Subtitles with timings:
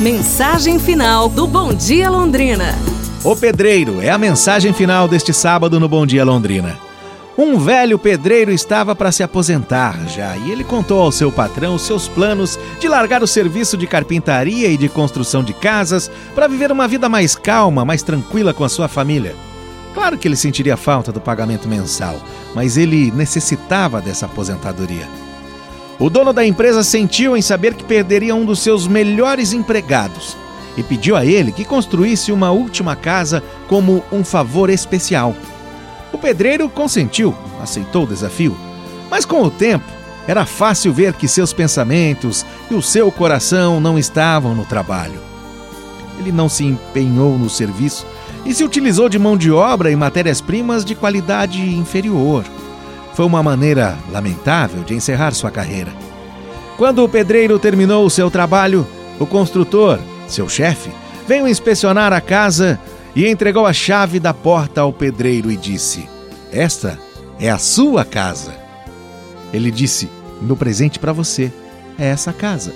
[0.00, 2.74] Mensagem final do Bom Dia Londrina.
[3.24, 6.78] O pedreiro é a mensagem final deste sábado no Bom Dia Londrina.
[7.36, 12.08] Um velho pedreiro estava para se aposentar já e ele contou ao seu patrão seus
[12.08, 16.86] planos de largar o serviço de carpintaria e de construção de casas para viver uma
[16.86, 19.34] vida mais calma, mais tranquila com a sua família.
[19.94, 22.20] Claro que ele sentiria falta do pagamento mensal,
[22.54, 25.08] mas ele necessitava dessa aposentadoria.
[25.98, 30.36] O dono da empresa sentiu em saber que perderia um dos seus melhores empregados
[30.76, 35.34] e pediu a ele que construísse uma última casa como um favor especial.
[36.12, 38.54] O pedreiro consentiu, aceitou o desafio,
[39.10, 39.86] mas com o tempo
[40.26, 45.20] era fácil ver que seus pensamentos e o seu coração não estavam no trabalho.
[46.18, 48.06] Ele não se empenhou no serviço
[48.44, 52.44] e se utilizou de mão de obra e matérias-primas de qualidade inferior.
[53.16, 55.90] Foi uma maneira lamentável de encerrar sua carreira.
[56.76, 58.86] Quando o pedreiro terminou o seu trabalho,
[59.18, 59.98] o construtor,
[60.28, 60.90] seu chefe,
[61.26, 62.78] veio inspecionar a casa
[63.14, 66.06] e entregou a chave da porta ao pedreiro e disse:
[66.52, 66.98] Esta
[67.40, 68.54] é a sua casa.
[69.50, 70.10] Ele disse:
[70.42, 71.50] Meu presente para você
[71.98, 72.74] é essa casa.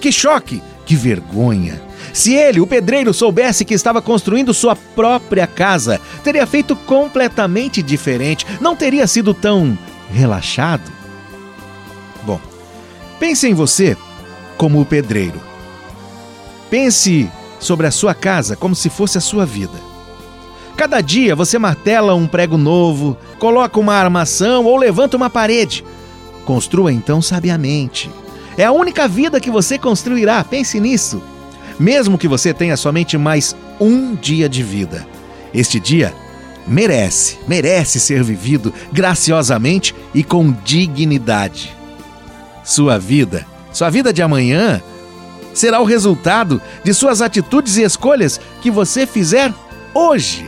[0.00, 0.60] Que choque!
[0.84, 1.80] Que vergonha!
[2.12, 8.46] Se ele, o pedreiro, soubesse que estava construindo sua própria casa, teria feito completamente diferente,
[8.60, 9.76] não teria sido tão
[10.10, 10.90] relaxado.
[12.22, 12.40] Bom,
[13.18, 13.96] pense em você
[14.56, 15.40] como o pedreiro.
[16.70, 19.92] Pense sobre a sua casa como se fosse a sua vida.
[20.76, 25.84] Cada dia você martela um prego novo, coloca uma armação ou levanta uma parede.
[26.44, 28.10] Construa então sabiamente.
[28.56, 31.22] É a única vida que você construirá, pense nisso
[31.82, 35.04] mesmo que você tenha somente mais um dia de vida.
[35.52, 36.14] Este dia
[36.66, 41.76] merece, merece ser vivido graciosamente e com dignidade.
[42.62, 44.80] Sua vida, sua vida de amanhã,
[45.52, 49.52] será o resultado de suas atitudes e escolhas que você fizer
[49.92, 50.46] hoje.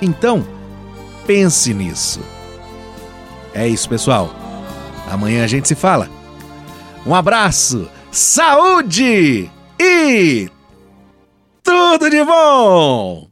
[0.00, 0.46] Então,
[1.26, 2.20] pense nisso.
[3.52, 4.34] É isso, pessoal.
[5.10, 6.08] Amanhã a gente se fala.
[7.04, 10.48] Um abraço, saúde e
[11.98, 13.29] tudo de bom!